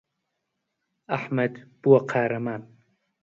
[1.13, 2.61] ئەحمەد بووە قارەمان.